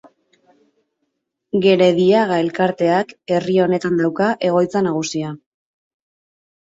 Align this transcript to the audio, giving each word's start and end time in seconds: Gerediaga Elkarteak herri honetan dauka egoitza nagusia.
Gerediaga 1.65 2.39
Elkarteak 2.45 3.13
herri 3.37 3.61
honetan 3.67 4.01
dauka 4.03 4.31
egoitza 4.51 4.83
nagusia. 4.87 5.35